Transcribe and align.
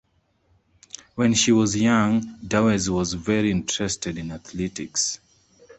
When 1.13 1.35
she 1.35 1.51
was 1.51 1.75
young, 1.77 2.21
Dawes 2.37 2.89
was 2.89 3.13
very 3.13 3.51
interested 3.51 4.17
in 4.17 4.31
athletics. 4.31 5.19